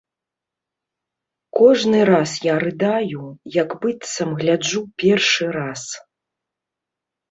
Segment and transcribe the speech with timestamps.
[1.59, 3.23] Кожны раз я рыдаю,
[3.61, 5.81] як быццам гляджу першы раз.